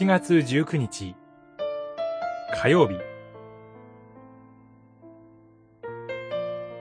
[0.00, 1.14] 7月19日。
[2.54, 2.94] 火曜日。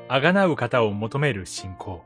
[0.08, 2.06] あがなう方を求める信仰。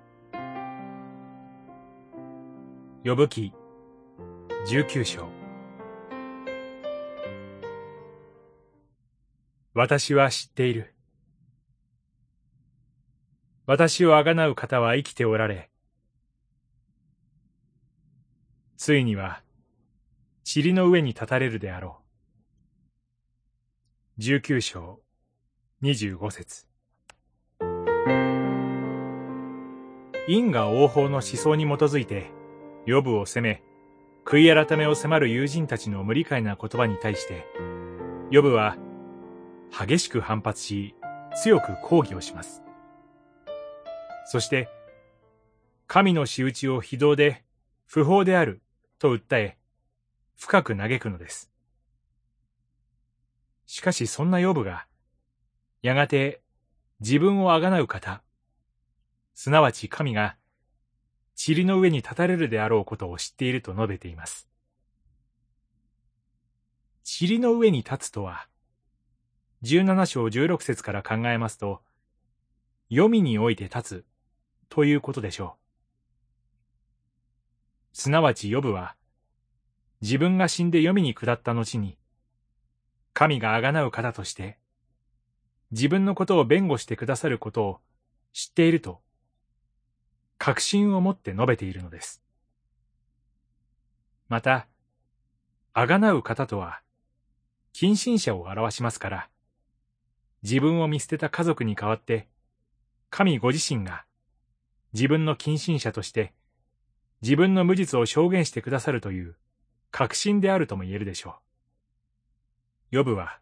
[3.05, 3.54] 呼ぶ記。
[4.68, 5.30] 19章。
[9.76, 10.95] 私は知っている。
[13.68, 15.70] 私をあがなう方は生きておられ。
[18.77, 19.44] ついには
[20.46, 22.02] 塵の上に立たれるであろ
[24.18, 24.22] う。
[24.22, 25.00] 十九章
[25.82, 26.68] 二十五節
[30.28, 32.32] 因果応報の思想に基づいて、
[32.86, 33.64] 予部を責め、
[34.26, 37.46] 悔い改めを迫る友人たちの無理解な言葉に対して、
[38.30, 38.78] 予部は
[39.72, 40.96] 激しく反発し、
[41.41, 42.63] 強く抗議をします。
[44.26, 44.70] そして、
[45.88, 47.44] 神の仕打ちを非道で
[47.85, 48.62] 不法である
[49.00, 49.57] と訴え、
[50.37, 51.51] 深く嘆くのです。
[53.65, 54.85] しかしそんなヨブが、
[55.81, 56.41] やがて
[56.99, 58.21] 自分をあがなう方、
[59.34, 60.37] すなわち神が、
[61.48, 64.47] 塵の上に立たれるであろうことを知っていると述べています。
[67.03, 68.47] 塵の上に立つとは、
[69.63, 71.81] 17章16節から考えますと、
[72.89, 74.06] 読みにおいて立つ
[74.69, 75.56] ということでしょ
[77.94, 77.97] う。
[77.97, 78.95] すなわちヨブは、
[80.03, 81.97] 自分が死んで読みに下った後に、
[83.13, 84.59] 神があがなう方として、
[85.72, 87.79] 自分のことを弁護してくださることを
[88.34, 89.00] 知っていると、
[90.38, 92.22] 確信を持って述べているのです。
[94.28, 94.68] また、
[95.72, 96.81] あがなう方とは、
[97.72, 99.29] 近親者を表しますから、
[100.41, 102.28] 自分を見捨てた家族に代わって、
[103.09, 104.03] 神ご自身が
[104.91, 106.33] 自分の近親者として
[107.22, 109.38] 自分の無実を証言してくださるという
[109.93, 111.35] 確信であるとも言えるでしょ
[112.91, 112.95] う。
[112.95, 113.39] ヨブは、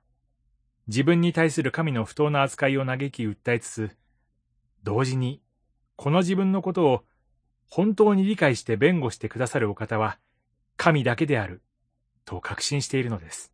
[0.88, 3.97] 自分に対する神の不当な扱いを嘆き訴えつつ、
[4.84, 5.41] 同時に、
[5.95, 7.06] この自分のことを
[7.69, 10.19] 本当に理解して弁護してくださるお方は、
[10.75, 11.63] 神だけである、
[12.25, 13.53] と確信しているのです。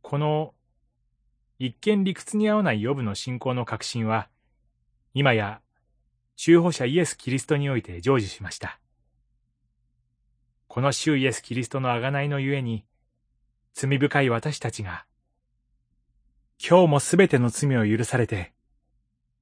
[0.00, 0.54] この、
[1.58, 4.28] 一見理屈に合わないヨブの信仰の確信は、
[5.12, 5.60] 今や、
[6.36, 8.78] 中保者イエス・キリストにおいて成就しました。
[10.76, 12.84] この主イエス・キリストの贖いのゆえに、
[13.72, 15.06] 罪深い私たちが、
[16.62, 18.52] 今日もすべての罪を許されて、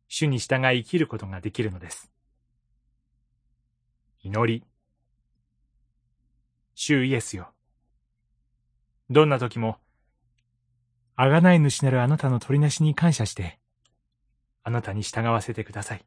[0.06, 2.08] 主に従い生きることができるのです。
[4.22, 4.64] 祈り。
[6.76, 7.48] 主イエスよ。
[9.10, 9.78] どんな時も、
[11.16, 13.58] 贖い主なるあなたの取りなしに感謝して、
[14.62, 16.04] あなたに従わせてください。